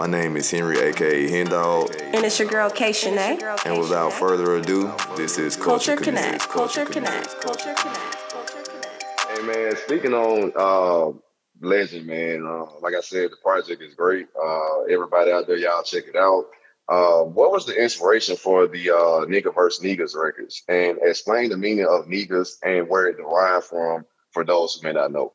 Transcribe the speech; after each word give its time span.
My 0.00 0.06
name 0.06 0.38
is 0.38 0.50
Henry, 0.50 0.78
aka 0.78 1.28
Hendog. 1.28 1.94
And 2.14 2.24
it's 2.24 2.38
your 2.38 2.48
girl 2.48 2.70
K 2.70 2.88
Shanae. 2.88 3.66
And 3.66 3.78
without 3.78 4.14
further 4.14 4.56
ado, 4.56 4.90
this 5.14 5.36
is 5.36 5.56
Culture, 5.56 5.94
Culture 5.94 5.96
Connect. 6.02 6.48
Culture 6.48 6.86
Connect. 6.86 7.38
Culture 7.42 7.74
Connect. 7.74 9.28
Hey 9.28 9.42
man, 9.42 9.76
speaking 9.76 10.14
on 10.14 10.52
uh, 10.56 11.18
Legend, 11.60 12.06
man, 12.06 12.46
uh, 12.46 12.64
like 12.80 12.94
I 12.94 13.02
said, 13.02 13.30
the 13.30 13.36
project 13.42 13.82
is 13.82 13.94
great. 13.94 14.28
Uh, 14.42 14.84
everybody 14.84 15.32
out 15.32 15.46
there, 15.46 15.58
y'all 15.58 15.82
check 15.82 16.04
it 16.08 16.16
out. 16.16 16.46
Uh, 16.88 17.24
what 17.24 17.52
was 17.52 17.66
the 17.66 17.74
inspiration 17.74 18.36
for 18.36 18.66
the 18.66 18.88
uh, 18.88 19.26
Nigga 19.26 19.54
vs. 19.54 19.82
Negus 19.82 20.16
records? 20.16 20.62
And 20.66 20.96
explain 21.02 21.50
the 21.50 21.58
meaning 21.58 21.84
of 21.86 22.08
Negus 22.08 22.56
and 22.64 22.88
where 22.88 23.08
it 23.08 23.18
derived 23.18 23.66
from 23.66 24.06
for 24.30 24.46
those 24.46 24.76
who 24.76 24.88
may 24.88 24.94
not 24.94 25.12
know. 25.12 25.34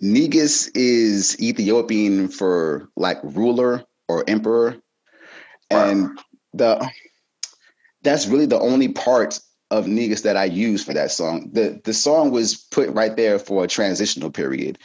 Negus 0.00 0.68
is 0.68 1.38
Ethiopian 1.38 2.28
for 2.28 2.88
like 2.96 3.18
ruler 3.22 3.84
or 4.08 4.24
emperor. 4.28 4.76
And 5.70 6.18
the 6.54 6.88
that's 8.02 8.26
really 8.26 8.46
the 8.46 8.60
only 8.60 8.88
part 8.88 9.40
of 9.70 9.88
Negus 9.88 10.22
that 10.22 10.36
I 10.36 10.44
use 10.44 10.84
for 10.84 10.94
that 10.94 11.10
song. 11.10 11.50
The 11.52 11.80
the 11.84 11.92
song 11.92 12.30
was 12.30 12.54
put 12.54 12.88
right 12.90 13.16
there 13.16 13.38
for 13.38 13.64
a 13.64 13.68
transitional 13.68 14.30
period 14.30 14.78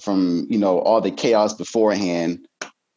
from, 0.00 0.46
you 0.48 0.58
know, 0.58 0.78
all 0.80 1.00
the 1.00 1.10
chaos 1.10 1.52
beforehand 1.54 2.46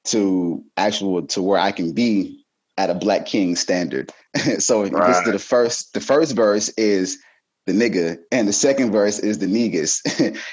to 0.05 0.63
actual 0.77 1.25
to 1.27 1.41
where 1.41 1.59
I 1.59 1.71
can 1.71 1.93
be 1.93 2.45
at 2.77 2.89
a 2.89 2.95
black 2.95 3.25
king 3.25 3.55
standard. 3.55 4.11
so 4.59 4.85
right. 4.85 5.25
the 5.25 5.39
first 5.39 5.93
the 5.93 6.01
first 6.01 6.35
verse 6.35 6.69
is 6.69 7.17
the 7.65 7.73
nigga 7.73 8.17
and 8.31 8.47
the 8.47 8.53
second 8.53 8.91
verse 8.91 9.19
is 9.19 9.39
the 9.39 9.47
negus. 9.47 10.01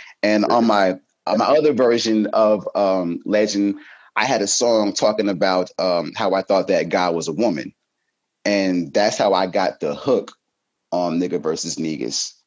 and 0.22 0.44
on 0.46 0.66
my 0.66 0.98
on 1.26 1.38
my 1.38 1.46
other 1.46 1.72
version 1.72 2.26
of 2.28 2.66
um, 2.74 3.20
Legend, 3.24 3.76
I 4.20 4.26
had 4.26 4.42
a 4.42 4.46
song 4.46 4.92
talking 4.92 5.30
about 5.30 5.70
um, 5.78 6.12
how 6.14 6.34
I 6.34 6.42
thought 6.42 6.68
that 6.68 6.90
God 6.90 7.14
was 7.14 7.28
a 7.28 7.32
woman. 7.32 7.72
And 8.44 8.92
that's 8.92 9.16
how 9.16 9.32
I 9.32 9.46
got 9.46 9.80
the 9.80 9.94
hook 9.94 10.32
on 10.92 11.18
nigga 11.18 11.42
versus 11.42 11.78
negus. 11.78 12.38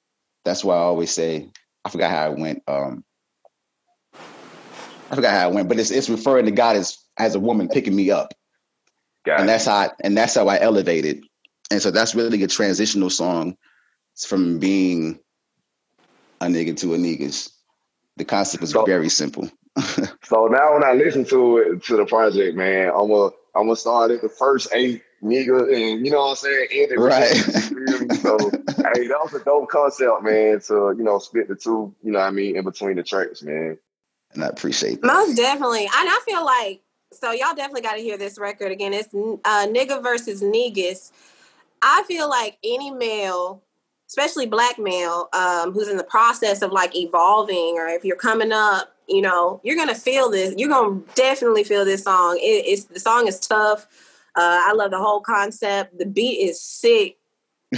That's 0.46 0.64
why 0.64 0.76
I 0.76 0.82
always 0.82 1.10
say, 1.10 1.50
I 1.84 1.90
forgot 1.90 2.12
how 2.12 2.32
it 2.32 2.38
went. 2.38 2.62
Um, 2.68 3.04
I 5.10 5.16
forgot 5.16 5.34
how 5.34 5.50
it 5.50 5.56
went, 5.56 5.68
but 5.68 5.80
it's 5.80 5.90
it's 5.90 6.10
referring 6.10 6.46
to 6.46 6.52
God 6.52 6.76
as 6.76 7.00
as 7.18 7.34
a 7.34 7.40
woman 7.40 7.68
picking 7.68 7.96
me 7.96 8.12
up. 8.12 8.36
Got 9.26 9.40
and 9.40 9.50
it. 9.50 9.52
that's 9.54 9.66
how 9.66 9.76
I, 9.76 9.90
and 10.04 10.16
that's 10.16 10.36
how 10.36 10.48
I 10.48 10.60
elevated. 10.60 11.24
And 11.72 11.82
so 11.82 11.90
that's 11.90 12.14
really 12.14 12.44
a 12.44 12.48
transitional 12.48 13.10
song 13.10 13.58
from 14.16 14.60
being 14.60 15.20
a 16.40 16.46
nigga 16.46 16.78
to 16.82 16.94
a 16.94 17.00
negus. 17.00 17.50
The 18.18 18.26
concept 18.26 18.64
is 18.64 18.72
so, 18.72 18.86
very 18.86 19.10
simple. 19.10 19.50
so 20.24 20.48
now 20.48 20.74
when 20.74 20.84
I 20.84 20.94
listen 20.94 21.26
to 21.26 21.58
it 21.58 21.84
to 21.86 21.98
the 21.98 22.06
project, 22.06 22.56
man, 22.56 22.90
I'm 22.90 23.08
gonna 23.08 23.32
I'm 23.56 23.66
gonna 23.66 23.76
start 23.76 24.12
at 24.12 24.22
the 24.22 24.30
first 24.30 24.70
eight 24.74 25.04
nigga 25.24 25.74
and 25.74 26.06
you 26.06 26.12
know 26.12 26.20
what 26.20 26.30
I'm 26.30 26.36
saying, 26.36 26.68
end 26.72 26.92
it 26.92 27.00
right. 27.00 27.36
so 28.22 28.38
hey, 28.94 29.08
that 29.08 29.20
was 29.24 29.34
a 29.34 29.44
dope 29.44 29.70
concept, 29.70 30.24
man, 30.24 30.60
to 30.68 30.94
you 30.96 31.04
know 31.04 31.18
split 31.18 31.48
the 31.48 31.56
two, 31.56 31.94
you 32.04 32.12
know 32.12 32.20
what 32.20 32.28
I 32.28 32.32
mean, 32.32 32.56
in 32.56 32.64
between 32.64 32.98
the 32.98 33.04
tracks, 33.04 33.42
man. 33.42 33.78
And 34.34 34.44
I 34.44 34.48
appreciate 34.48 35.02
that. 35.02 35.08
Most 35.08 35.36
definitely. 35.36 35.86
And 35.86 35.92
I 35.92 36.20
feel 36.26 36.46
like 36.46 36.82
so 37.12 37.32
y'all 37.32 37.56
definitely 37.56 37.82
gotta 37.82 38.00
hear 38.00 38.18
this 38.18 38.38
record 38.38 38.72
again. 38.72 38.94
It's 38.94 39.14
uh 39.14 39.68
nigga 39.68 40.04
versus 40.04 40.44
negus. 40.44 41.12
I 41.82 42.04
feel 42.08 42.30
like 42.30 42.60
any 42.64 42.92
male 42.92 43.63
especially 44.14 44.46
black 44.46 44.78
male 44.78 45.28
um, 45.34 45.72
who's 45.74 45.88
in 45.88 45.98
the 45.98 46.04
process 46.04 46.62
of 46.62 46.72
like 46.72 46.96
evolving 46.96 47.76
or 47.80 47.88
if 47.88 48.06
you're 48.06 48.16
coming 48.16 48.52
up 48.52 48.96
you 49.08 49.24
know 49.24 49.60
you're 49.64 49.76
gonna 49.76 49.96
feel 49.96 50.30
this 50.30 50.54
you're 50.56 50.70
gonna 50.70 51.02
definitely 51.16 51.64
feel 51.64 51.84
this 51.84 52.04
song. 52.04 52.38
It, 52.40 52.64
it's 52.68 52.84
the 52.86 53.00
song 53.00 53.28
is 53.28 53.40
tough. 53.40 53.88
Uh, 54.36 54.62
i 54.68 54.74
love 54.74 54.92
the 54.92 55.00
whole 55.00 55.20
concept. 55.20 55.98
The 55.98 56.06
beat 56.06 56.48
is 56.48 56.62
sick. 56.62 57.18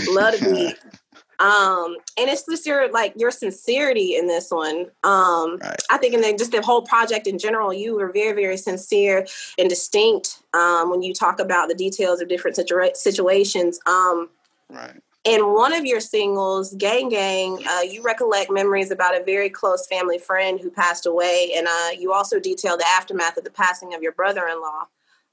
Love 0.09 0.38
the 0.39 0.52
beat. 0.53 0.94
Um 1.38 1.97
and 2.18 2.29
it's 2.29 2.45
just 2.50 2.66
your 2.66 2.90
like 2.94 3.12
your 3.18 3.29
sincerity 3.29 4.16
in 4.16 4.25
this 4.25 4.51
one. 4.51 4.85
Um 5.03 5.57
right. 5.62 5.81
i 5.90 5.97
think 5.97 6.13
in 6.13 6.22
the, 6.22 6.34
just 6.38 6.53
the 6.53 6.62
whole 6.62 6.84
project 6.84 7.28
in 7.28 7.38
general 7.38 7.74
you 7.74 7.94
were 7.95 8.09
very 8.13 8.31
very 8.31 8.56
sincere 8.56 9.28
and 9.57 9.68
distinct 9.68 10.44
um 10.53 10.90
when 10.90 11.01
you 11.01 11.13
talk 11.13 11.41
about 11.41 11.68
the 11.68 11.75
details 11.75 12.22
of 12.22 12.29
different 12.29 12.56
situa- 12.56 12.95
situations. 12.95 13.81
Um 13.85 14.29
right 14.69 15.01
in 15.25 15.53
one 15.53 15.74
of 15.74 15.86
your 15.86 16.00
singles, 16.00 16.74
Gang 16.75 17.09
Gang, 17.09 17.59
uh, 17.68 17.81
you 17.81 18.03
recollect 18.03 18.52
memories 18.52 18.91
about 18.91 19.19
a 19.19 19.24
very 19.24 19.50
close 19.50 19.88
family 19.88 20.19
friend 20.19 20.59
who 20.59 20.69
passed 20.69 21.08
away, 21.08 21.52
and 21.58 21.68
uh, 21.68 21.90
you 22.00 22.13
also 22.13 22.40
detail 22.40 22.78
the 22.78 22.86
aftermath 22.88 23.36
of 23.36 23.44
the 23.44 23.50
passing 23.50 23.96
of 23.96 24.03
your 24.03 24.12
brother 24.12 24.47
in 24.47 24.62
law. 24.62 24.84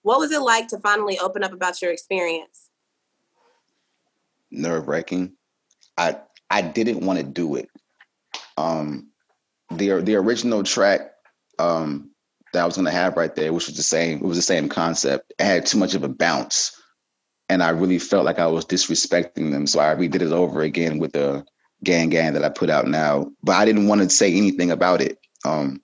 What 0.01 0.19
was 0.19 0.33
it 0.33 0.41
like 0.41 0.69
to 0.69 0.79
finally 0.79 1.19
open 1.19 1.45
up 1.45 1.53
about 1.53 1.81
your 1.83 1.93
experience? 1.93 2.71
Nerve 4.51 4.89
wracking. 4.89 5.33
I 5.99 6.17
I 6.51 6.63
didn't 6.63 7.05
want 7.05 7.19
to 7.19 7.25
do 7.25 7.57
it. 7.57 7.69
Um, 8.57 9.09
the 9.71 10.01
the 10.01 10.17
original 10.17 10.63
track 10.63 11.13
um, 11.59 12.11
that 12.55 12.63
I 12.63 12.67
was 12.67 12.77
going 12.77 12.87
to 12.87 12.91
have 12.91 13.17
right 13.17 13.35
there, 13.35 13.53
which 13.53 13.67
was 13.67 13.77
the 13.77 13.83
same, 13.83 14.19
it 14.19 14.25
was 14.25 14.39
the 14.39 14.43
same 14.43 14.69
concept. 14.71 15.35
It 15.39 15.45
had 15.45 15.67
too 15.67 15.79
much 15.79 15.95
of 15.95 16.03
a 16.03 16.09
bounce 16.09 16.82
and 17.49 17.63
I 17.63 17.71
really 17.71 17.99
felt 17.99 18.25
like 18.25 18.39
I 18.39 18.47
was 18.47 18.65
disrespecting 18.65 19.53
them. 19.53 19.67
So 19.67 19.81
I 19.81 19.95
redid 19.95 20.17
it 20.17 20.33
over 20.33 20.63
again 20.63 20.99
with 20.99 21.13
the 21.13 21.45
gang 21.85 22.11
gang 22.11 22.33
that 22.33 22.45
I 22.45 22.49
put 22.49 22.71
out 22.71 22.87
now. 22.87 23.31
But 23.43 23.57
I 23.57 23.65
didn't 23.65 23.89
want 23.89 24.01
to 24.01 24.09
say 24.09 24.33
anything 24.33 24.71
about 24.71 25.01
it. 25.01 25.19
Um, 25.45 25.81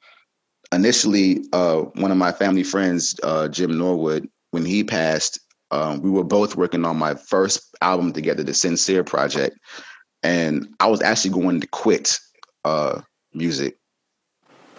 initially, 0.73 1.45
uh, 1.53 1.81
one 1.95 2.11
of 2.11 2.17
my 2.17 2.33
family 2.33 2.63
friends, 2.63 3.19
uh, 3.23 3.49
Jim 3.49 3.77
Norwood, 3.77 4.29
when 4.51 4.65
he 4.65 4.85
passed, 4.85 5.41
um, 5.71 6.01
we 6.01 6.11
were 6.11 6.25
both 6.25 6.57
working 6.57 6.85
on 6.85 6.97
my 6.97 7.15
first 7.15 7.77
album 7.83 8.13
together, 8.13 8.43
the 8.43 8.55
Sincere 8.55 9.05
Project, 9.05 9.59
and 10.23 10.69
I 10.81 10.87
was 10.87 11.03
actually 11.03 11.33
going 11.33 11.61
to 11.61 11.67
quit 11.67 12.19
uh, 12.65 13.03
music 13.35 13.77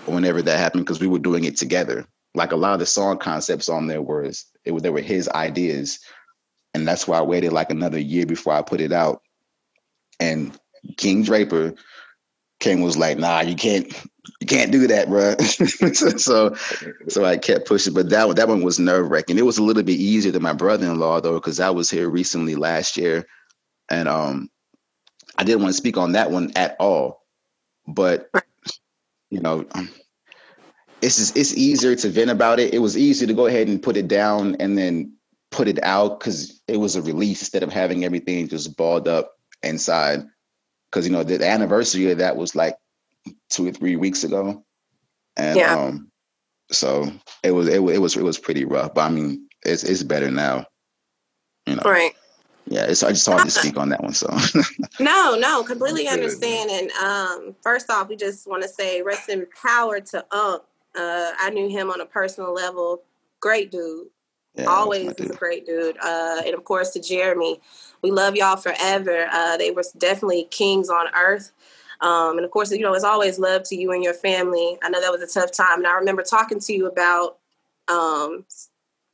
whenever 0.05 0.41
that 0.41 0.57
happened 0.57 0.85
because 0.85 0.99
we 0.99 1.07
were 1.07 1.19
doing 1.19 1.43
it 1.43 1.57
together. 1.57 2.05
Like 2.35 2.51
a 2.51 2.55
lot 2.55 2.73
of 2.73 2.79
the 2.79 2.85
song 2.85 3.17
concepts 3.17 3.69
on 3.69 3.87
there 3.87 4.01
was 4.01 4.45
it 4.65 4.81
they 4.81 4.89
were 4.89 5.01
his 5.01 5.29
ideas 5.29 5.99
and 6.73 6.87
that's 6.87 7.07
why 7.07 7.19
I 7.19 7.23
waited 7.23 7.53
like 7.53 7.71
another 7.71 7.99
year 7.99 8.25
before 8.25 8.53
I 8.53 8.61
put 8.61 8.81
it 8.81 8.91
out. 8.91 9.21
And 10.19 10.57
King 10.97 11.23
Draper 11.23 11.73
came 12.59 12.81
was 12.81 12.97
like, 12.97 13.17
"Nah, 13.17 13.41
you 13.41 13.55
can't, 13.55 13.87
you 14.41 14.47
can't 14.47 14.71
do 14.71 14.87
that, 14.87 15.09
bro." 15.09 15.35
so, 16.17 16.55
so 17.07 17.25
I 17.25 17.37
kept 17.37 17.67
pushing, 17.67 17.93
but 17.93 18.09
that 18.09 18.35
that 18.35 18.47
one 18.47 18.63
was 18.63 18.79
nerve 18.79 19.09
wracking. 19.09 19.37
It 19.37 19.45
was 19.45 19.57
a 19.57 19.63
little 19.63 19.83
bit 19.83 19.99
easier 19.99 20.31
than 20.31 20.43
my 20.43 20.53
brother 20.53 20.85
in 20.85 20.99
law 20.99 21.21
though, 21.21 21.35
because 21.35 21.59
I 21.59 21.69
was 21.69 21.89
here 21.89 22.09
recently 22.09 22.55
last 22.55 22.97
year, 22.97 23.25
and 23.89 24.07
um, 24.07 24.49
I 25.37 25.43
didn't 25.43 25.61
want 25.61 25.73
to 25.73 25.77
speak 25.77 25.97
on 25.97 26.13
that 26.13 26.31
one 26.31 26.51
at 26.55 26.75
all. 26.79 27.23
But 27.87 28.29
you 29.29 29.41
know, 29.41 29.65
it's 31.01 31.17
just, 31.17 31.37
it's 31.37 31.55
easier 31.55 31.95
to 31.95 32.09
vent 32.09 32.31
about 32.31 32.59
it. 32.59 32.73
It 32.73 32.79
was 32.79 32.97
easy 32.97 33.25
to 33.27 33.33
go 33.33 33.47
ahead 33.47 33.67
and 33.67 33.81
put 33.81 33.97
it 33.97 34.07
down 34.07 34.55
and 34.59 34.77
then 34.77 35.13
put 35.59 35.67
it 35.67 35.83
out 35.83 36.17
because 36.17 36.61
it 36.69 36.77
was 36.77 36.95
a 36.95 37.01
release 37.01 37.41
instead 37.41 37.63
of 37.63 37.73
having 37.73 38.05
everything 38.05 38.47
just 38.47 38.77
balled 38.77 39.09
up 39.09 39.37
inside. 39.61 40.25
Because 40.89 41.05
you 41.05 41.11
know 41.11 41.21
the, 41.21 41.45
anniversary 41.45 42.09
of 42.09 42.17
that 42.19 42.37
was 42.37 42.55
like 42.55 42.77
two 43.49 43.67
or 43.67 43.73
three 43.73 43.97
weeks 43.97 44.23
ago, 44.23 44.63
and 45.35 45.57
yeah. 45.57 45.77
um, 45.77 46.09
so 46.71 47.11
it 47.43 47.51
was 47.51 47.67
it, 47.67 47.81
it 47.81 47.99
was 47.99 48.15
it 48.15 48.23
was 48.23 48.39
pretty 48.39 48.63
rough. 48.63 48.93
But 48.93 49.01
I 49.01 49.09
mean, 49.09 49.49
it's 49.63 49.83
it's 49.83 50.01
better 50.01 50.31
now. 50.31 50.65
You 51.65 51.75
know, 51.75 51.83
right? 51.83 52.13
Yeah, 52.65 52.85
it's 52.85 53.03
I 53.03 53.09
just 53.09 53.27
hard 53.27 53.43
to 53.43 53.51
speak 53.51 53.75
on 53.75 53.89
that 53.89 54.01
one. 54.01 54.13
So 54.13 54.29
no, 55.01 55.35
no, 55.37 55.63
completely 55.63 56.07
understand. 56.07 56.71
And 56.71 56.91
um, 56.91 57.55
first 57.61 57.91
off, 57.91 58.07
we 58.07 58.15
just 58.15 58.47
want 58.47 58.63
to 58.63 58.69
say 58.69 59.01
rest 59.01 59.27
in 59.27 59.45
power 59.61 59.99
to 59.99 60.25
Ump. 60.33 60.63
Uh, 60.95 61.31
I 61.37 61.49
knew 61.49 61.67
him 61.67 61.91
on 61.91 61.99
a 61.99 62.05
personal 62.05 62.53
level. 62.53 63.03
Great 63.41 63.71
dude. 63.71 64.07
Yeah, 64.59 64.65
Always 64.65 65.11
is 65.13 65.31
a 65.31 65.35
great 65.35 65.65
dude. 65.65 65.97
Uh, 65.97 66.41
and 66.45 66.53
of 66.53 66.63
course 66.63 66.91
to 66.91 67.01
Jeremy, 67.01 67.59
we 68.01 68.11
love 68.11 68.35
y'all 68.35 68.57
forever. 68.57 69.27
Uh, 69.31 69.57
they 69.57 69.71
were 69.71 69.83
definitely 69.97 70.47
kings 70.51 70.89
on 70.89 71.07
earth. 71.15 71.51
Um, 72.01 72.37
and 72.37 72.45
of 72.45 72.51
course, 72.51 72.71
you 72.71 72.79
know, 72.79 72.93
it's 72.93 73.03
always 73.03 73.39
love 73.39 73.63
to 73.63 73.75
you 73.75 73.91
and 73.91 74.03
your 74.03 74.13
family. 74.13 74.77
I 74.81 74.89
know 74.89 75.01
that 75.01 75.11
was 75.11 75.21
a 75.21 75.39
tough 75.39 75.51
time. 75.51 75.79
And 75.79 75.87
I 75.87 75.95
remember 75.95 76.23
talking 76.23 76.59
to 76.59 76.73
you 76.73 76.87
about 76.87 77.37
um, 77.89 78.45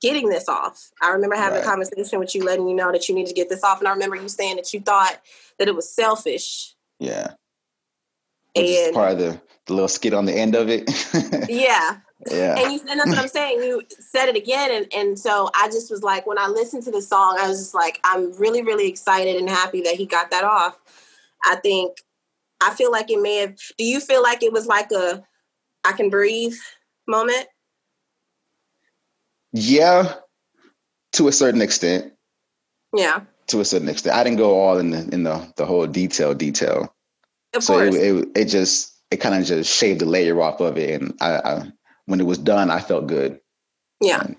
getting 0.02 0.30
this 0.30 0.48
off. 0.48 0.92
I 1.02 1.10
remember 1.10 1.36
having 1.36 1.60
right. 1.60 1.66
a 1.66 1.68
conversation 1.68 2.20
with 2.20 2.36
you, 2.36 2.44
letting 2.44 2.68
you 2.68 2.76
know 2.76 2.92
that 2.92 3.10
you 3.10 3.16
need 3.16 3.28
to 3.28 3.34
get 3.34 3.50
this 3.50 3.64
off. 3.64 3.80
And 3.80 3.88
I 3.88 3.92
remember 3.92 4.16
you 4.16 4.30
saying 4.30 4.58
that 4.58 4.74
you 4.74 4.82
thought 4.82 5.20
that 5.58 5.68
it 5.68 5.76
was 5.76 5.90
selfish. 5.90 6.76
Yeah. 7.00 7.34
Which 8.56 8.70
and 8.70 8.94
part 8.94 9.14
of 9.14 9.18
the, 9.18 9.42
the 9.66 9.74
little 9.74 9.88
skit 9.88 10.14
on 10.14 10.26
the 10.26 10.34
end 10.34 10.56
of 10.56 10.70
it. 10.70 10.90
yeah. 11.50 11.98
Yeah. 12.32 12.56
And, 12.58 12.74
you, 12.74 12.80
and 12.90 13.00
that's 13.00 13.10
what 13.10 13.20
I'm 13.20 13.28
saying. 13.28 13.60
You 13.60 13.84
said 14.00 14.30
it 14.30 14.36
again. 14.36 14.72
And, 14.72 14.94
and 14.94 15.20
so 15.20 15.50
I 15.54 15.68
just 15.68 15.92
was 15.92 16.02
like, 16.02 16.26
when 16.26 16.38
I 16.38 16.48
listened 16.48 16.84
to 16.84 16.92
the 16.92 17.02
song, 17.02 17.38
I 17.40 17.48
was 17.48 17.60
just 17.60 17.76
like, 17.76 18.00
I'm 18.04 18.32
really, 18.38 18.62
really 18.62 18.88
excited 18.88 19.36
and 19.36 19.50
happy 19.50 19.82
that 19.82 19.96
he 19.96 20.06
got 20.06 20.32
that 20.32 20.44
off. 20.44 20.78
I 21.44 21.58
think, 21.58 21.98
I 22.62 22.74
feel 22.74 22.92
like 22.92 23.12
it 23.12 23.22
may 23.22 23.38
have, 23.38 23.56
do 23.78 23.84
you 23.84 24.00
feel 24.00 24.24
like 24.24 24.42
it 24.42 24.54
was 24.54 24.66
like 24.66 24.92
a, 24.92 25.24
I 25.84 25.92
can 25.92 26.10
breathe 26.10 26.56
moment? 27.08 27.48
Yeah, 29.52 30.16
to 31.14 31.28
a 31.28 31.32
certain 31.32 31.62
extent. 31.62 32.14
Yeah. 32.94 33.22
To 33.48 33.62
a 33.62 33.66
certain 33.66 33.88
extent, 33.88 34.16
I 34.16 34.24
didn't 34.24 34.38
go 34.38 34.60
all 34.60 34.78
in 34.80 34.90
the 34.90 35.08
in 35.14 35.24
the 35.24 35.54
the 35.56 35.66
whole 35.66 35.86
detail 35.86 36.34
detail. 36.34 36.94
Of 37.54 37.64
so 37.64 37.76
course. 37.76 37.96
it, 37.96 38.02
it 38.02 38.28
it 38.36 38.46
just 38.46 39.00
it 39.12 39.18
kind 39.18 39.36
of 39.36 39.46
just 39.46 39.72
shaved 39.72 40.02
the 40.02 40.06
layer 40.06 40.42
off 40.42 40.60
of 40.62 40.78
it, 40.78 41.00
and 41.00 41.14
I, 41.22 41.36
I 41.38 41.72
when 42.06 42.20
it 42.20 42.26
was 42.26 42.38
done, 42.38 42.70
I 42.70 42.80
felt 42.80 43.08
good. 43.08 43.40
yeah. 44.02 44.22
And, 44.24 44.36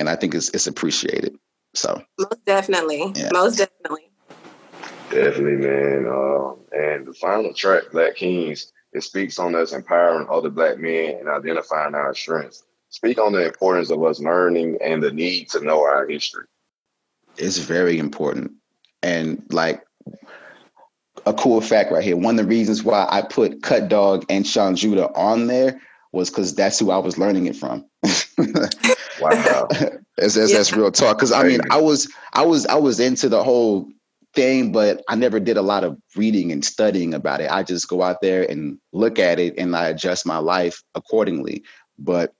and 0.00 0.08
I 0.08 0.16
think 0.16 0.34
it's 0.34 0.48
it's 0.50 0.66
appreciated. 0.66 1.36
So 1.74 2.02
Most 2.18 2.44
definitely. 2.44 3.12
Yeah. 3.14 3.30
Most 3.32 3.58
definitely. 3.58 4.10
Definitely, 5.10 5.56
man. 5.56 6.06
Um, 6.06 6.58
and 6.72 7.06
the 7.06 7.14
final 7.14 7.52
track, 7.52 7.84
Black 7.92 8.16
Kings, 8.16 8.72
it 8.92 9.02
speaks 9.02 9.38
on 9.38 9.54
us 9.54 9.72
empowering 9.72 10.26
other 10.30 10.50
black 10.50 10.78
men 10.78 11.16
and 11.18 11.28
identifying 11.28 11.94
our 11.94 12.14
strengths. 12.14 12.64
Speak 12.90 13.18
on 13.18 13.32
the 13.32 13.46
importance 13.46 13.90
of 13.90 14.02
us 14.02 14.20
learning 14.20 14.78
and 14.82 15.02
the 15.02 15.10
need 15.10 15.50
to 15.50 15.60
know 15.60 15.82
our 15.82 16.06
history. 16.06 16.44
it's 17.36 17.58
very 17.58 17.98
important. 17.98 18.52
And 19.02 19.44
like 19.50 19.84
a 21.26 21.34
cool 21.34 21.60
fact 21.60 21.92
right 21.92 22.02
here. 22.02 22.16
One 22.16 22.38
of 22.38 22.44
the 22.44 22.50
reasons 22.50 22.82
why 22.82 23.06
I 23.10 23.22
put 23.22 23.62
Cut 23.62 23.88
Dog 23.88 24.24
and 24.28 24.46
Sean 24.46 24.74
Judah 24.74 25.12
on 25.14 25.46
there 25.46 25.80
was 26.12 26.30
because 26.30 26.54
that's 26.54 26.78
who 26.78 26.90
I 26.90 26.98
was 26.98 27.18
learning 27.18 27.46
it 27.46 27.56
from. 27.56 27.84
Wow. 29.20 29.66
That's, 30.16 30.34
that's, 30.34 30.52
that's 30.52 30.72
real 30.72 30.90
talk. 30.90 31.16
Because 31.16 31.32
I 31.32 31.44
mean, 31.44 31.60
I 31.70 31.80
was 31.80 32.12
I 32.32 32.44
was 32.44 32.66
I 32.66 32.74
was 32.74 33.00
into 33.00 33.28
the 33.28 33.42
whole 33.42 33.88
thing, 34.34 34.72
but 34.72 35.02
I 35.08 35.14
never 35.14 35.40
did 35.40 35.56
a 35.56 35.62
lot 35.62 35.84
of 35.84 35.98
reading 36.16 36.52
and 36.52 36.64
studying 36.64 37.14
about 37.14 37.40
it. 37.40 37.50
I 37.50 37.62
just 37.62 37.88
go 37.88 38.02
out 38.02 38.20
there 38.20 38.48
and 38.48 38.78
look 38.92 39.18
at 39.18 39.38
it, 39.38 39.54
and 39.58 39.74
I 39.76 39.88
adjust 39.88 40.26
my 40.26 40.38
life 40.38 40.82
accordingly. 40.94 41.62
But 41.98 42.32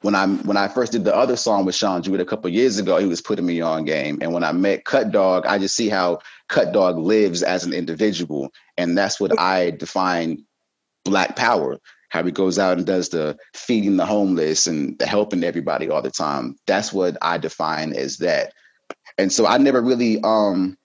when 0.00 0.14
I 0.14 0.26
when 0.26 0.56
I 0.56 0.68
first 0.68 0.92
did 0.92 1.04
the 1.04 1.14
other 1.14 1.36
song 1.36 1.64
with 1.64 1.74
Sean 1.74 2.02
Judah 2.02 2.22
a 2.22 2.26
couple 2.26 2.50
years 2.50 2.78
ago, 2.78 2.98
he 2.98 3.06
was 3.06 3.20
putting 3.20 3.46
me 3.46 3.60
on 3.60 3.84
game. 3.84 4.18
And 4.20 4.32
when 4.32 4.44
I 4.44 4.52
met 4.52 4.84
Cut 4.84 5.10
Dog, 5.10 5.46
I 5.46 5.58
just 5.58 5.76
see 5.76 5.88
how 5.88 6.18
Cut 6.48 6.72
Dog 6.72 6.98
lives 6.98 7.42
as 7.42 7.64
an 7.64 7.72
individual, 7.72 8.52
and 8.76 8.96
that's 8.96 9.20
what 9.20 9.38
I 9.38 9.70
define 9.70 10.44
Black 11.04 11.36
Power. 11.36 11.78
How 12.14 12.22
he 12.22 12.30
goes 12.30 12.60
out 12.60 12.76
and 12.78 12.86
does 12.86 13.08
the 13.08 13.36
feeding 13.54 13.96
the 13.96 14.06
homeless 14.06 14.68
and 14.68 14.96
the 15.00 15.06
helping 15.06 15.42
everybody 15.42 15.90
all 15.90 16.00
the 16.00 16.12
time. 16.12 16.54
That's 16.68 16.92
what 16.92 17.18
I 17.22 17.38
define 17.38 17.92
as 17.92 18.18
that. 18.18 18.52
And 19.18 19.32
so 19.32 19.46
I 19.48 19.58
never 19.58 19.82
really 19.82 20.22
um 20.22 20.78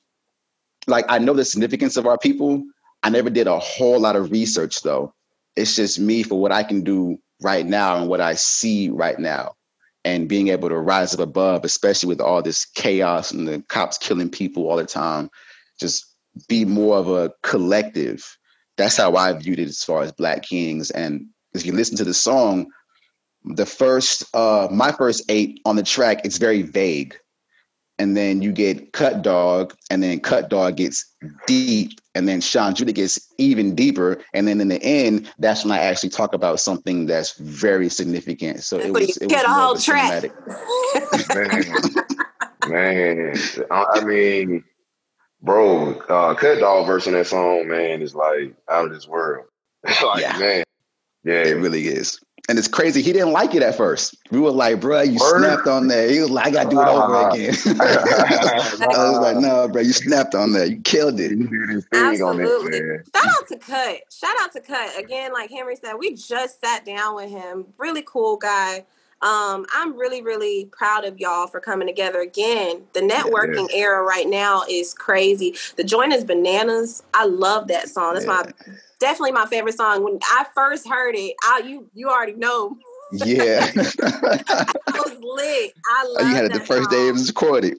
like 0.87 1.05
I 1.07 1.19
know 1.19 1.35
the 1.35 1.45
significance 1.45 1.97
of 1.97 2.07
our 2.07 2.17
people. 2.17 2.63
I 3.03 3.11
never 3.11 3.29
did 3.29 3.45
a 3.45 3.59
whole 3.59 3.99
lot 3.99 4.15
of 4.15 4.31
research 4.31 4.81
though. 4.81 5.13
It's 5.55 5.75
just 5.75 5.99
me 5.99 6.23
for 6.23 6.41
what 6.41 6.51
I 6.51 6.63
can 6.63 6.81
do 6.81 7.19
right 7.43 7.63
now 7.63 7.97
and 7.97 8.09
what 8.09 8.21
I 8.21 8.33
see 8.33 8.89
right 8.89 9.19
now. 9.19 9.53
And 10.05 10.27
being 10.27 10.47
able 10.47 10.69
to 10.69 10.79
rise 10.79 11.13
up 11.13 11.19
above, 11.19 11.63
especially 11.63 12.09
with 12.09 12.21
all 12.21 12.41
this 12.41 12.65
chaos 12.65 13.29
and 13.29 13.47
the 13.47 13.63
cops 13.67 13.99
killing 13.99 14.31
people 14.31 14.67
all 14.67 14.77
the 14.77 14.85
time, 14.85 15.29
just 15.79 16.07
be 16.47 16.65
more 16.65 16.97
of 16.97 17.07
a 17.07 17.31
collective. 17.43 18.38
That's 18.79 18.97
how 18.97 19.15
I 19.15 19.31
viewed 19.33 19.59
it 19.59 19.67
as 19.67 19.83
far 19.83 20.01
as 20.01 20.11
Black 20.11 20.41
Kings. 20.41 20.89
And 20.89 21.27
if 21.53 21.65
you 21.65 21.73
listen 21.73 21.97
to 21.97 22.03
the 22.03 22.13
song, 22.13 22.71
the 23.43 23.65
first, 23.65 24.23
uh, 24.33 24.67
my 24.71 24.91
first 24.91 25.23
eight 25.29 25.61
on 25.65 25.75
the 25.75 25.83
track, 25.83 26.21
it's 26.23 26.37
very 26.37 26.63
vague 26.63 27.15
and 27.99 28.15
then 28.15 28.41
you 28.41 28.51
get 28.53 28.93
Cut 28.93 29.21
Dog, 29.21 29.75
and 29.91 30.01
then 30.01 30.21
Cut 30.21 30.49
Dog 30.49 30.77
gets 30.77 31.05
deep, 31.45 31.99
and 32.15 32.27
then 32.27 32.39
Sean 32.39 32.73
Judah 32.73 32.93
gets 32.93 33.19
even 33.37 33.75
deeper, 33.75 34.23
and 34.33 34.47
then 34.47 34.61
in 34.61 34.69
the 34.69 34.81
end, 34.81 35.31
that's 35.37 35.65
when 35.65 35.73
I 35.73 35.79
actually 35.79 36.09
talk 36.09 36.33
about 36.33 36.61
something 36.61 37.05
that's 37.05 37.37
very 37.37 37.89
significant. 37.89 38.63
So 38.63 38.79
it 38.79 38.93
was 38.93 39.09
you 39.09 39.27
it 39.27 39.29
get 39.29 39.45
was 39.45 39.45
a 39.45 39.49
more 39.49 39.65
whole 39.65 39.75
track. 39.75 40.23
man, 42.69 43.35
man. 43.35 43.35
I, 43.69 43.85
I 43.93 44.05
mean, 44.05 44.63
bro, 45.41 45.93
uh, 46.09 46.33
Cut 46.35 46.59
Dog 46.59 46.87
verse 46.87 47.07
in 47.07 47.13
that 47.13 47.27
song, 47.27 47.67
man, 47.67 48.01
is 48.01 48.15
like 48.15 48.53
out 48.69 48.85
of 48.85 48.91
this 48.91 49.07
world. 49.07 49.45
like, 49.83 50.21
Yeah. 50.21 50.37
man, 50.37 50.63
yeah, 51.23 51.43
It 51.43 51.57
really 51.57 51.87
is. 51.87 52.19
And 52.47 52.57
it's 52.57 52.67
crazy. 52.67 53.03
He 53.03 53.13
didn't 53.13 53.31
like 53.31 53.53
it 53.53 53.61
at 53.61 53.75
first. 53.77 54.17
We 54.31 54.39
were 54.39 54.49
like, 54.49 54.79
bro, 54.79 55.01
you 55.01 55.19
Word. 55.19 55.39
snapped 55.43 55.67
on 55.67 55.87
that. 55.89 56.09
He 56.09 56.19
was 56.19 56.31
like, 56.31 56.47
I 56.47 56.49
gotta 56.51 56.69
do 56.69 56.81
it 56.81 56.87
over 56.87 57.29
again. 57.29 57.53
I 57.79 59.09
was 59.11 59.19
like, 59.19 59.37
no, 59.37 59.67
bro, 59.67 59.83
you 59.83 59.93
snapped 59.93 60.33
on 60.33 60.53
that. 60.53 60.71
You 60.71 60.81
killed 60.81 61.19
he 61.19 61.25
it. 61.25 61.29
did 61.37 61.69
his 61.69 61.85
thing 61.91 62.21
on 62.23 62.41
Absolutely. 62.41 62.77
it. 62.79 63.07
Shout 63.15 63.27
out 63.27 63.47
to 63.49 63.57
Cut. 63.59 63.97
Shout 64.11 64.35
out 64.39 64.51
to 64.53 64.61
Cut. 64.61 64.97
Again, 64.97 65.31
like 65.31 65.51
Henry 65.51 65.75
said, 65.75 65.93
we 65.95 66.15
just 66.15 66.59
sat 66.59 66.85
down 66.85 67.15
with 67.15 67.29
him. 67.29 67.67
Really 67.77 68.03
cool 68.07 68.37
guy. 68.37 68.83
Um, 69.21 69.65
I'm 69.73 69.97
really, 69.97 70.21
really 70.21 70.69
proud 70.71 71.03
of 71.03 71.19
y'all 71.19 71.47
for 71.47 71.59
coming 71.59 71.87
together 71.87 72.21
again. 72.21 72.83
The 72.93 73.01
networking 73.01 73.67
era 73.73 74.01
right 74.01 74.27
now 74.27 74.63
is 74.69 74.93
crazy. 74.93 75.55
The 75.75 75.83
joint 75.83 76.13
is 76.13 76.23
bananas. 76.23 77.03
I 77.13 77.25
love 77.25 77.67
that 77.67 77.89
song. 77.89 78.13
That's 78.13 78.25
my 78.25 78.45
definitely 78.99 79.33
my 79.33 79.45
favorite 79.45 79.75
song. 79.75 80.03
When 80.03 80.19
I 80.23 80.45
first 80.55 80.87
heard 80.87 81.15
it, 81.15 81.35
I 81.43 81.63
you 81.65 81.89
you 81.93 82.09
already 82.09 82.33
know 82.33 82.77
Yeah. 83.11 83.71
I 83.75 84.73
was 84.87 85.17
lit. 85.21 85.73
I 85.85 86.05
love 86.07 86.21
it. 86.21 86.29
you 86.29 86.35
had 86.35 86.45
it 86.45 86.53
the 86.53 86.59
first 86.61 86.89
day 86.89 87.07
it 87.07 87.11
was 87.11 87.27
recorded. 87.27 87.77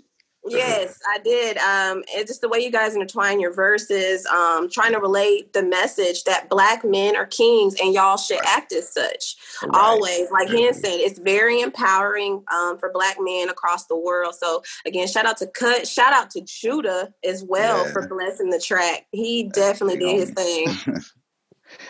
Yes, 0.51 0.99
I 1.09 1.19
did. 1.19 1.57
Um, 1.59 2.03
it's 2.09 2.29
just 2.31 2.41
the 2.41 2.49
way 2.49 2.59
you 2.59 2.71
guys 2.71 2.95
intertwine 2.95 3.41
your 3.41 3.53
verses, 3.53 4.27
um, 4.27 4.69
trying 4.69 4.93
to 4.93 4.99
relate 4.99 5.53
the 5.53 5.63
message 5.63 6.25
that 6.25 6.49
black 6.49 6.85
men 6.85 7.17
are 7.17 7.27
kings 7.27 7.75
and 7.83 7.95
y'all 7.95 8.17
should 8.17 8.41
act 8.45 8.73
as 8.73 8.93
such. 8.93 9.37
Always, 9.73 10.31
like 10.31 10.49
Hen 10.49 10.75
said, 10.75 11.01
it's 11.01 11.19
very 11.19 11.61
empowering 11.61 12.43
um, 12.53 12.79
for 12.79 12.91
black 12.93 13.17
men 13.21 13.49
across 13.49 13.87
the 13.87 13.97
world. 13.97 14.35
So 14.35 14.63
again, 14.87 15.07
shout 15.07 15.27
out 15.27 15.37
to 15.39 15.47
Cut, 15.47 15.87
shout 15.87 16.13
out 16.13 16.31
to 16.31 16.41
Judah 16.43 17.13
as 17.25 17.43
well 17.43 17.87
Yeah. 17.87 17.93
for 17.93 18.09
blessing 18.09 18.51
the 18.51 18.61
track. 18.61 19.07
He 19.13 19.45
definitely 19.45 19.99
did 19.99 20.19
his 20.19 20.31
thing. 20.31 20.67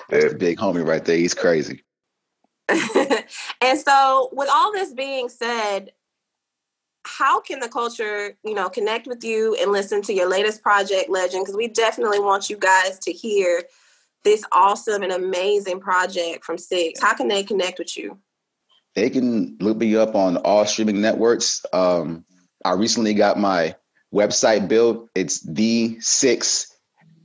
Big 0.38 0.58
homie 0.58 0.86
right 0.86 1.04
there. 1.04 1.16
He's 1.16 1.34
crazy. 1.34 1.82
and 2.68 3.78
so, 3.78 4.28
with 4.32 4.48
all 4.52 4.72
this 4.72 4.92
being 4.92 5.28
said, 5.28 5.92
how 7.06 7.40
can 7.40 7.60
the 7.60 7.68
culture, 7.68 8.36
you 8.44 8.54
know, 8.54 8.68
connect 8.68 9.06
with 9.06 9.24
you 9.24 9.56
and 9.60 9.72
listen 9.72 10.02
to 10.02 10.12
your 10.12 10.28
latest 10.28 10.62
project, 10.62 11.08
Legend? 11.08 11.44
Because 11.44 11.56
we 11.56 11.68
definitely 11.68 12.20
want 12.20 12.50
you 12.50 12.56
guys 12.56 12.98
to 13.00 13.12
hear 13.12 13.62
this 14.24 14.44
awesome 14.52 15.02
and 15.02 15.12
amazing 15.12 15.80
project 15.80 16.44
from 16.44 16.58
Six. 16.58 17.00
How 17.00 17.14
can 17.14 17.28
they 17.28 17.42
connect 17.42 17.78
with 17.78 17.96
you? 17.96 18.18
They 18.94 19.08
can 19.08 19.56
look 19.60 19.78
me 19.78 19.96
up 19.96 20.14
on 20.14 20.36
all 20.38 20.66
streaming 20.66 21.00
networks. 21.00 21.64
Um, 21.72 22.24
I 22.64 22.72
recently 22.72 23.14
got 23.14 23.38
my 23.38 23.74
website 24.12 24.68
built. 24.68 25.08
It's 25.14 25.40
the 25.40 25.96
six 26.00 26.76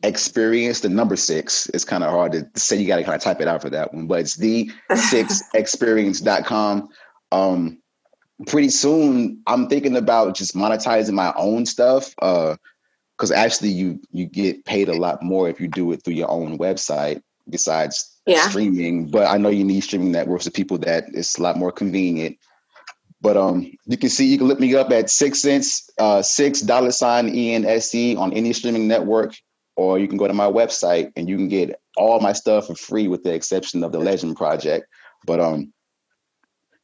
experience, 0.03 0.81
the 0.81 0.89
number 0.89 1.15
six. 1.15 1.67
It's 1.73 1.83
kind 1.83 2.03
of 2.03 2.11
hard 2.11 2.31
to 2.33 2.47
say. 2.55 2.77
You 2.77 2.87
got 2.87 2.97
to 2.97 3.03
kind 3.03 3.15
of 3.15 3.21
type 3.21 3.41
it 3.41 3.47
out 3.47 3.61
for 3.61 3.69
that 3.71 3.93
one, 3.93 4.07
but 4.07 4.19
it's 4.21 4.35
the 4.35 4.71
six 4.95 5.41
experience.com. 5.53 6.89
Um, 7.31 7.81
pretty 8.47 8.69
soon, 8.69 9.41
I'm 9.47 9.67
thinking 9.67 9.95
about 9.95 10.35
just 10.35 10.55
monetizing 10.55 11.13
my 11.13 11.33
own 11.37 11.65
stuff. 11.65 12.13
Uh, 12.21 12.55
because 13.17 13.31
actually, 13.31 13.69
you 13.69 13.99
you 14.11 14.25
get 14.25 14.65
paid 14.65 14.89
a 14.89 14.93
lot 14.93 15.23
more 15.23 15.47
if 15.47 15.61
you 15.61 15.69
do 15.69 15.91
it 15.93 16.03
through 16.03 16.15
your 16.15 16.29
own 16.29 16.57
website. 16.57 17.21
Besides 17.47 18.11
Yeah. 18.25 18.49
streaming, 18.49 19.05
but 19.05 19.27
I 19.27 19.37
know 19.37 19.49
you 19.49 19.63
need 19.63 19.81
streaming 19.81 20.11
networks 20.11 20.47
of 20.47 20.53
people 20.53 20.79
that 20.79 21.05
it's 21.13 21.37
a 21.37 21.43
lot 21.43 21.57
more 21.57 21.71
convenient. 21.71 22.37
But 23.21 23.37
um, 23.37 23.71
you 23.85 23.97
can 23.97 24.09
see 24.09 24.25
you 24.25 24.39
can 24.39 24.47
look 24.47 24.59
me 24.59 24.73
up 24.75 24.91
at 24.91 25.11
six 25.11 25.41
cents, 25.41 25.87
uh, 25.99 26.23
six 26.23 26.61
dollar 26.61 26.91
sign 26.91 27.29
E 27.29 27.53
N 27.53 27.63
S 27.63 27.93
E 27.93 28.15
on 28.15 28.33
any 28.33 28.51
streaming 28.51 28.87
network, 28.87 29.35
or 29.75 29.99
you 29.99 30.07
can 30.07 30.17
go 30.17 30.27
to 30.27 30.33
my 30.33 30.47
website 30.47 31.11
and 31.15 31.29
you 31.29 31.37
can 31.37 31.47
get 31.47 31.79
all 31.97 32.19
my 32.19 32.33
stuff 32.33 32.67
for 32.67 32.75
free, 32.75 33.07
with 33.07 33.23
the 33.23 33.33
exception 33.33 33.83
of 33.83 33.91
the 33.91 33.99
Legend 33.99 34.35
Project. 34.35 34.87
But 35.25 35.39
um, 35.39 35.71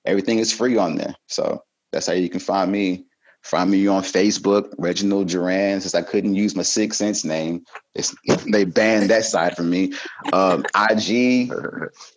everything 0.05 0.39
is 0.39 0.51
free 0.53 0.77
on 0.77 0.95
there, 0.95 1.15
so 1.27 1.63
that's 1.91 2.07
how 2.07 2.13
you 2.13 2.29
can 2.29 2.39
find 2.39 2.71
me. 2.71 3.05
Find 3.43 3.71
me 3.71 3.87
on 3.87 4.03
Facebook, 4.03 4.71
Reginald 4.77 5.27
Duran, 5.29 5.81
since 5.81 5.95
I 5.95 6.03
couldn't 6.03 6.35
use 6.35 6.55
my 6.55 6.61
Six 6.61 6.97
Cents 6.97 7.25
name. 7.25 7.63
They 8.51 8.65
banned 8.65 9.09
that 9.09 9.25
side 9.25 9.55
from 9.55 9.69
me. 9.69 9.93
Um, 10.31 10.63
IG, 10.75 11.51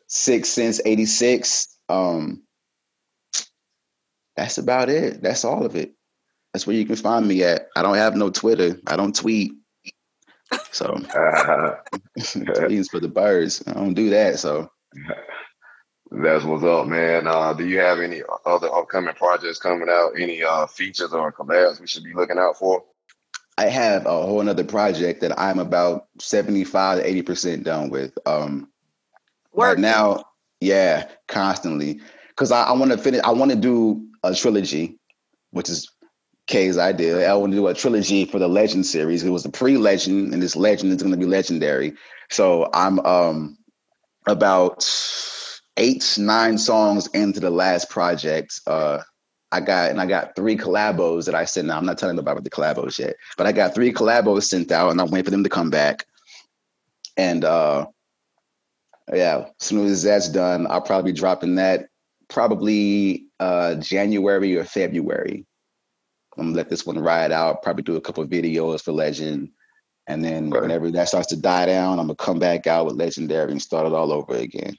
Six 0.07 0.49
Cents 0.51 0.81
86. 0.85 1.79
Um, 1.89 2.43
that's 4.37 4.59
about 4.59 4.89
it. 4.91 5.23
That's 5.23 5.45
all 5.45 5.65
of 5.65 5.77
it. 5.77 5.95
That's 6.53 6.67
where 6.67 6.77
you 6.77 6.85
can 6.85 6.97
find 6.97 7.27
me 7.27 7.43
at. 7.43 7.69
I 7.75 7.83
don't 7.83 7.97
have 7.97 8.17
no 8.17 8.31
Twitter. 8.31 8.79
I 8.87 8.97
don't 8.97 9.15
tweet. 9.15 9.53
So 10.71 10.87
tweeting's 12.19 12.89
for 12.89 13.01
the 13.01 13.09
birds. 13.09 13.63
I 13.67 13.73
don't 13.73 13.95
do 13.95 14.11
that. 14.11 14.39
So 14.39 14.71
That's 16.17 16.45
what's 16.45 16.63
up, 16.63 16.87
man. 16.87 17.27
Uh, 17.27 17.53
do 17.55 17.67
you 17.67 17.81
have 17.81 17.99
any 17.99 18.23
other 18.47 18.73
upcoming 18.73 19.15
projects 19.15 19.59
coming 19.59 19.89
out? 19.91 20.13
Any 20.17 20.45
uh, 20.45 20.67
features 20.67 21.13
or 21.13 21.33
collabs 21.33 21.81
we 21.81 21.89
should 21.89 22.05
be 22.05 22.15
looking 22.15 22.39
out 22.39 22.57
for? 22.57 22.85
I 23.59 23.67
have 23.67 24.07
a 24.07 24.11
whole 24.11 24.43
nother 24.43 24.65
project 24.65 25.23
that 25.23 25.39
I'm 25.39 25.59
about 25.59 26.07
75 26.21 27.03
to 27.03 27.23
80% 27.23 27.65
done 27.65 27.91
with. 27.91 28.17
Um, 28.27 28.69
Work 29.53 29.69
right 29.71 29.79
now, 29.79 30.25
yeah, 30.61 31.09
constantly. 31.27 32.01
Because 32.29 32.53
I, 32.53 32.65
I 32.65 32.73
want 32.73 32.93
to 32.93 32.99
finish, 32.99 33.21
I 33.25 33.33
want 33.33 33.51
to 33.51 33.57
do 33.57 34.07
a 34.23 34.35
trilogy, 34.35 34.99
which 35.51 35.69
is 35.69 35.91
K's 36.47 36.79
idea. 36.79 37.29
I 37.29 37.35
want 37.35 37.53
to 37.53 37.59
do 37.59 37.67
a 37.67 37.75
trilogy 37.75 38.25
for 38.25 38.39
the 38.39 38.49
Legend 38.49 38.87
series. 38.87 39.25
It 39.25 39.31
was 39.31 39.45
a 39.45 39.51
pre-legend, 39.51 40.33
and 40.33 40.43
this 40.43 40.55
legend 40.55 40.93
is 40.93 41.03
going 41.03 41.13
to 41.13 41.19
be 41.19 41.27
legendary. 41.27 41.95
So 42.31 42.69
I'm 42.73 43.01
um 43.01 43.59
about 44.27 44.83
eight, 45.77 46.17
nine 46.19 46.59
songs 46.59 47.07
into 47.09 47.41
the 47.41 47.51
last 47.51 47.91
project. 47.91 48.61
Uh, 48.67 49.01
I 49.53 49.61
got 49.61 49.91
and 49.91 50.01
I 50.01 50.07
got 50.07 50.35
three 50.35 50.57
collabos 50.57 51.27
that 51.27 51.35
I 51.35 51.45
sent 51.45 51.71
out. 51.71 51.79
I'm 51.79 51.87
not 51.87 51.99
telling 51.99 52.17
nobody 52.17 52.33
about 52.33 52.45
the 52.45 52.51
collabos 52.51 52.99
yet, 52.99 53.15
but 53.37 53.47
I 53.47 53.53
got 53.53 53.75
three 53.75 53.93
collabos 53.93 54.45
sent 54.45 54.73
out, 54.73 54.91
and 54.91 55.01
I'm 55.01 55.11
waiting 55.11 55.27
for 55.27 55.31
them 55.31 55.45
to 55.45 55.51
come 55.51 55.71
back. 55.71 56.05
And 57.17 57.45
uh, 57.45 57.87
yeah, 59.13 59.47
as 59.61 59.67
soon 59.67 59.87
as 59.87 60.03
that's 60.03 60.29
done, 60.29 60.67
I'll 60.69 60.81
probably 60.81 61.13
be 61.13 61.19
dropping 61.19 61.55
that 61.57 61.87
probably 62.29 63.27
uh, 63.39 63.77
January 63.77 64.57
or 64.57 64.65
February. 64.65 65.47
I'm 66.37 66.47
gonna 66.47 66.57
let 66.57 66.69
this 66.69 66.85
one 66.85 66.99
ride 66.99 67.31
out. 67.31 67.63
Probably 67.63 67.85
do 67.85 67.97
a 67.97 68.01
couple 68.01 68.27
videos 68.27 68.83
for 68.83 68.91
Legend, 68.91 69.51
and 70.09 70.25
then 70.25 70.51
right. 70.51 70.63
whenever 70.63 70.91
that 70.91 71.09
starts 71.09 71.29
to 71.29 71.37
die 71.37 71.67
down, 71.67 72.01
I'm 72.01 72.07
gonna 72.07 72.17
come 72.17 72.41
back 72.41 72.67
out 72.67 72.87
with 72.87 72.97
Legendary 72.97 73.53
and 73.53 73.63
start 73.63 73.87
it 73.87 73.93
all 73.93 74.13
over 74.13 74.35
again. 74.35 74.77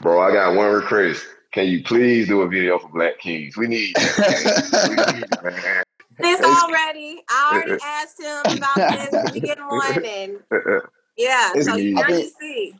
Bro, 0.00 0.20
I 0.20 0.32
got 0.32 0.54
one 0.54 0.70
request. 0.70 1.24
Can 1.52 1.66
you 1.66 1.82
please 1.82 2.28
do 2.28 2.42
a 2.42 2.48
video 2.48 2.78
for 2.78 2.88
Black 2.88 3.18
Kings? 3.18 3.56
We 3.56 3.66
need 3.66 3.94
that, 3.96 5.84
This 6.18 6.40
already. 6.44 7.22
I 7.28 7.52
already 7.52 7.82
asked 7.82 8.20
him 8.20 8.58
about 8.58 8.76
this. 8.76 9.32
We 9.32 9.40
get 9.40 9.58
one 9.68 10.04
and 10.04 10.38
yeah, 11.16 11.52
so 11.60 11.74
you 11.74 11.96
got 11.96 12.06
to 12.06 12.30
see. 12.38 12.74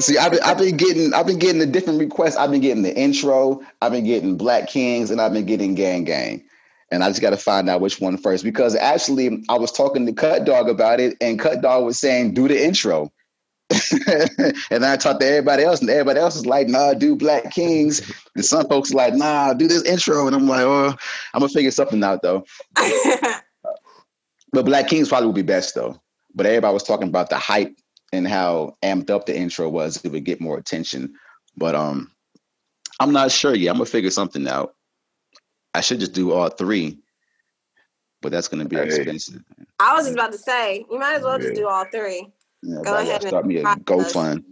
see, 0.00 0.18
I've 0.18 0.32
been, 0.32 0.42
I've 0.42 0.58
been 0.58 0.76
getting 0.76 1.14
I've 1.14 1.26
been 1.26 1.38
getting 1.38 1.60
the 1.60 1.66
different 1.66 2.00
requests. 2.00 2.34
I've 2.36 2.50
been 2.50 2.60
getting 2.60 2.82
the 2.82 2.96
intro, 2.96 3.60
I've 3.80 3.92
been 3.92 4.04
getting 4.04 4.36
Black 4.36 4.68
Kings, 4.68 5.12
and 5.12 5.20
I've 5.20 5.32
been 5.32 5.46
getting 5.46 5.76
Gang 5.76 6.02
Gang. 6.02 6.42
And 6.90 7.04
I 7.04 7.08
just 7.08 7.20
got 7.20 7.30
to 7.30 7.36
find 7.36 7.68
out 7.68 7.80
which 7.80 8.00
one 8.00 8.16
first 8.16 8.42
because 8.42 8.74
actually 8.74 9.44
I 9.48 9.56
was 9.56 9.70
talking 9.70 10.04
to 10.06 10.12
Cut 10.12 10.44
Dog 10.44 10.68
about 10.68 10.98
it, 10.98 11.16
and 11.20 11.38
Cut 11.38 11.62
Dog 11.62 11.84
was 11.84 11.98
saying 12.00 12.34
do 12.34 12.48
the 12.48 12.60
intro. 12.60 13.12
and 14.06 14.54
then 14.70 14.84
I 14.84 14.96
talked 14.96 15.20
to 15.20 15.26
everybody 15.26 15.64
else, 15.64 15.80
and 15.80 15.90
everybody 15.90 16.20
else 16.20 16.36
is 16.36 16.46
like, 16.46 16.68
"Nah, 16.68 16.94
do 16.94 17.16
Black 17.16 17.52
Kings." 17.52 18.00
And 18.36 18.44
some 18.44 18.68
folks 18.68 18.94
like, 18.94 19.14
"Nah, 19.14 19.54
do 19.54 19.66
this 19.66 19.82
intro." 19.82 20.26
And 20.26 20.36
I'm 20.36 20.46
like, 20.46 20.62
"Oh, 20.62 20.94
I'm 21.34 21.40
gonna 21.40 21.48
figure 21.48 21.72
something 21.72 22.02
out 22.04 22.22
though." 22.22 22.44
but 24.52 24.64
Black 24.64 24.88
Kings 24.88 25.08
probably 25.08 25.26
would 25.26 25.36
be 25.36 25.42
best 25.42 25.74
though. 25.74 26.00
But 26.34 26.46
everybody 26.46 26.74
was 26.74 26.84
talking 26.84 27.08
about 27.08 27.28
the 27.28 27.38
hype 27.38 27.76
and 28.12 28.28
how 28.28 28.76
amped 28.84 29.10
up 29.10 29.26
the 29.26 29.36
intro 29.36 29.68
was; 29.68 29.96
it 30.04 30.12
would 30.12 30.24
get 30.24 30.40
more 30.40 30.58
attention. 30.58 31.14
But 31.56 31.74
um, 31.74 32.12
I'm 33.00 33.12
not 33.12 33.32
sure 33.32 33.54
yet. 33.54 33.70
I'm 33.70 33.76
gonna 33.78 33.86
figure 33.86 34.10
something 34.10 34.46
out. 34.46 34.74
I 35.74 35.80
should 35.80 35.98
just 35.98 36.12
do 36.12 36.32
all 36.32 36.48
three, 36.50 36.98
but 38.22 38.30
that's 38.30 38.46
gonna 38.46 38.64
be 38.64 38.76
hey. 38.76 38.84
expensive. 38.84 39.42
I 39.80 39.94
was 39.94 40.06
just 40.06 40.14
about 40.14 40.32
to 40.32 40.38
say, 40.38 40.84
you 40.88 41.00
might 41.00 41.16
as 41.16 41.22
well 41.22 41.40
yeah. 41.40 41.48
just 41.48 41.60
do 41.60 41.66
all 41.66 41.84
three. 41.92 42.32
Yeah, 42.66 42.82
Go 42.82 42.96
ahead 42.96 43.24
and 43.24 43.46
me 43.46 43.58
a 43.58 43.62
GoFund. 43.62 44.42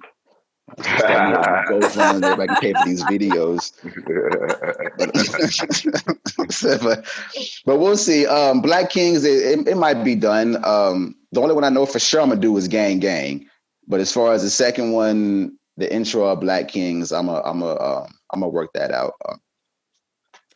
GoFund, 0.79 2.23
everybody 2.23 2.47
can 2.47 2.61
pay 2.61 2.73
for 2.73 2.85
these 2.85 3.03
videos. 3.05 3.73
but, 6.83 7.05
but, 7.67 7.81
we'll 7.81 7.97
see. 7.97 8.25
Um, 8.25 8.63
Black 8.63 8.91
Kings, 8.91 9.25
it, 9.25 9.59
it, 9.59 9.69
it, 9.69 9.77
might 9.77 10.05
be 10.05 10.15
done. 10.15 10.65
Um, 10.65 11.17
the 11.33 11.41
only 11.41 11.57
one 11.57 11.65
I 11.65 11.71
know 11.71 11.87
for 11.87 11.99
sure 11.99 12.21
I'm 12.21 12.29
gonna 12.29 12.41
do 12.41 12.57
is 12.57 12.69
Gang 12.69 13.01
Gang. 13.01 13.49
But 13.89 13.99
as 13.99 14.13
far 14.13 14.33
as 14.33 14.45
the 14.45 14.51
second 14.51 14.93
one, 14.93 15.59
the 15.77 15.93
intro 15.93 16.25
of 16.25 16.41
Black 16.41 16.69
Kings, 16.69 17.11
I'm 17.11 17.29
a, 17.29 17.43
I'm 17.43 17.61
a, 17.61 17.73
uh, 17.73 18.07
I'm 18.33 18.41
gonna 18.41 18.51
work 18.51 18.71
that 18.75 18.93
out. 18.93 19.15
Uh, 19.25 19.35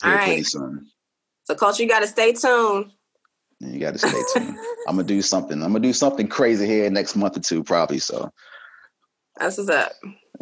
All 0.04 0.14
right. 0.14 0.46
Soon. 0.46 0.88
So, 1.42 1.56
culture, 1.56 1.82
you 1.82 1.88
got 1.88 2.00
to 2.00 2.06
stay 2.06 2.34
tuned. 2.34 2.92
You 3.60 3.80
got 3.80 3.94
to 3.94 3.98
stay 3.98 4.22
tuned. 4.32 4.56
I'm 4.86 4.96
gonna 4.96 5.04
do 5.04 5.20
something. 5.20 5.62
I'm 5.62 5.72
gonna 5.72 5.80
do 5.80 5.92
something 5.92 6.28
crazy 6.28 6.66
here 6.66 6.88
next 6.90 7.16
month 7.16 7.36
or 7.36 7.40
two, 7.40 7.64
probably. 7.64 7.98
So 7.98 8.30
that's 9.36 9.58
what's 9.58 9.70
up. 9.70 9.92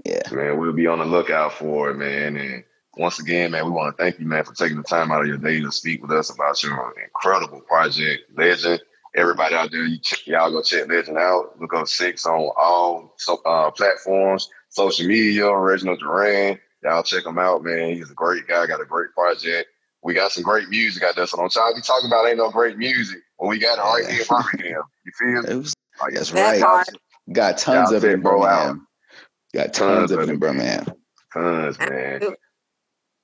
Yeah, 0.05 0.21
man. 0.33 0.59
We'll 0.59 0.73
be 0.73 0.87
on 0.87 0.99
the 0.99 1.07
lookout 1.07 1.55
for 1.55 1.91
it, 1.91 1.97
man. 1.97 2.37
And 2.37 2.65
once 2.97 3.19
again, 3.19 3.53
man, 3.53 3.65
we 3.65 3.71
want 3.71 3.97
to 3.97 4.03
thank 4.03 4.19
you, 4.19 4.27
man, 4.27 4.45
for 4.45 4.55
taking 4.55 4.77
the 4.77 4.83
time 4.83 5.11
out 5.11 5.23
of 5.23 5.29
your 5.29 5.39
day 5.39 5.61
to 5.61 5.73
speak 5.73 6.03
with 6.03 6.13
us 6.13 6.31
about 6.31 6.63
your 6.63 6.95
incredible 7.03 7.61
project, 7.63 8.25
Legend. 8.37 8.81
Everybody 9.15 9.55
out 9.55 9.71
there, 9.71 9.87
you 9.87 9.99
check, 9.99 10.27
y'all 10.27 10.51
go 10.51 10.61
check 10.61 10.87
Legend 10.89 11.17
out. 11.17 11.59
Look 11.59 11.73
up 11.73 11.89
Six 11.89 12.27
on 12.27 12.51
all 12.61 13.15
so, 13.17 13.41
uh, 13.47 13.71
platforms, 13.71 14.51
social 14.69 15.07
media. 15.07 15.51
Reginald 15.57 16.01
Duran, 16.01 16.59
y'all 16.83 17.03
check 17.03 17.25
him 17.25 17.39
out, 17.39 17.65
man. 17.65 17.95
He's 17.95 18.11
a 18.11 18.15
great 18.15 18.47
guy. 18.47 18.67
Got 18.67 18.83
a 18.83 18.85
great 18.85 19.13
project 19.13 19.69
we 20.07 20.15
got 20.15 20.31
some 20.31 20.45
great 20.45 20.69
music 20.69 21.03
out 21.03 21.17
there. 21.17 21.27
So 21.27 21.37
don't 21.37 21.51
try 21.51 21.69
to 21.69 21.75
be 21.75 21.83
talking 21.83 22.09
about 22.09 22.29
ain't 22.29 22.37
no 22.39 22.49
great 22.49 22.79
music 22.79 23.19
when 23.39 23.51
we 23.51 23.59
got 23.59 23.79
it 23.79 23.83
right 23.83 24.09
here 24.09 24.21
in 24.21 24.27
Birmingham. 24.29 24.83
You 25.05 25.13
feel 25.19 25.43
me? 25.43 25.59
Was, 25.63 25.75
oh, 26.01 26.07
that's 26.13 26.33
right. 26.33 26.63
Part. 26.63 26.87
Got 27.33 27.59
tons 27.59 27.91
of 27.91 28.05
it 28.05 28.13
in 28.13 28.23
Birmingham. 28.23 28.87
Got 29.53 29.75
tons, 29.75 30.11
tons 30.11 30.11
of 30.13 30.21
it 30.21 30.29
in 30.29 30.39
Birmingham. 30.39 30.87
Tons, 31.33 31.79
man. 31.81 32.23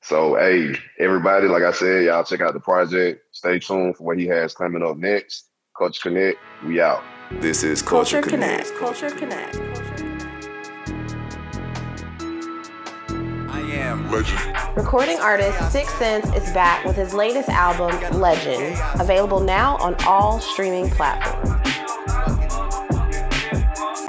So 0.03 0.35
hey, 0.35 0.75
everybody, 0.99 1.47
like 1.47 1.63
I 1.63 1.71
said, 1.71 2.05
y'all 2.05 2.25
check 2.25 2.41
out 2.41 2.53
the 2.53 2.61
project. 2.61 3.23
Stay 3.31 3.61
tuned 3.61 3.97
for 3.97 4.03
what 4.03 4.19
he 4.19 4.27
has 4.27 4.53
coming 4.53 4.83
up 4.83 4.97
next. 4.97 5.51
Culture 5.79 6.11
Connect, 6.11 6.39
we 6.67 6.81
out. 6.81 7.05
This 7.31 7.63
is 7.63 7.81
Culture, 7.81 8.21
Culture 8.21 8.29
Connect. 8.29 8.75
Connect. 8.75 8.81
Culture 8.81 9.11
Connect. 9.11 9.92
Am 13.93 14.11
Legend. 14.11 14.57
Recording 14.77 15.19
artist 15.19 15.71
Six 15.71 15.93
Sense 15.95 16.27
is 16.35 16.51
back 16.53 16.85
with 16.85 16.97
his 16.97 17.13
latest 17.13 17.49
album, 17.51 17.93
Legend, 18.19 18.81
available 18.99 19.41
now 19.41 19.77
on 19.77 19.95
all 20.07 20.41
streaming 20.41 20.91
platforms. 20.91 21.51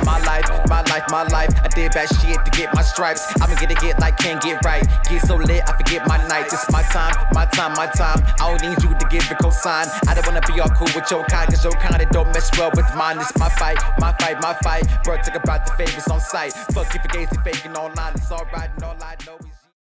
My 0.05 0.19
life, 0.25 0.47
my 0.67 0.81
life, 0.83 1.03
my 1.09 1.23
life. 1.23 1.49
I 1.63 1.67
did 1.69 1.91
bad 1.91 2.07
shit 2.07 2.43
to 2.43 2.51
get 2.51 2.73
my 2.73 2.81
stripes. 2.81 3.25
I'ma 3.41 3.55
get 3.55 3.71
it 3.71 3.79
get 3.79 3.99
like 3.99 4.17
can't 4.17 4.41
get 4.41 4.63
right. 4.63 4.85
Get 5.09 5.25
so 5.25 5.35
lit, 5.35 5.63
I 5.67 5.77
forget 5.77 6.07
my 6.07 6.17
night. 6.27 6.45
It's 6.45 6.71
my 6.71 6.83
time, 6.83 7.15
my 7.33 7.45
time, 7.45 7.73
my 7.73 7.87
time. 7.87 8.21
I 8.39 8.49
don't 8.49 8.61
need 8.61 8.83
you 8.83 8.97
to 8.97 9.07
give 9.09 9.23
a 9.31 9.35
cosign. 9.35 9.87
I 10.07 10.13
don't 10.13 10.25
wanna 10.25 10.41
be 10.47 10.59
all 10.59 10.69
cool 10.69 10.87
with 10.95 11.09
your 11.11 11.23
kind, 11.25 11.49
cause 11.49 11.63
your 11.63 11.73
kind 11.73 12.01
it 12.01 12.09
don't 12.09 12.27
mess 12.27 12.49
well 12.57 12.71
with 12.75 12.87
mine. 12.95 13.19
It's 13.19 13.37
my 13.37 13.49
fight, 13.49 13.79
my 13.99 14.13
fight, 14.19 14.41
my 14.41 14.53
fight. 14.63 14.87
Bro, 15.03 15.17
talk 15.17 15.35
about 15.35 15.65
the 15.65 15.73
favors 15.73 16.07
on 16.07 16.19
sight. 16.19 16.53
Fuck 16.73 16.95
if 16.95 17.03
you 17.03 17.09
gazing 17.09 17.41
faking 17.43 17.75
online. 17.75 18.13
It's 18.15 18.31
alright, 18.31 18.69
and 18.75 18.83
all 18.83 18.97
I 19.01 19.15
know 19.25 19.37
is 19.39 19.52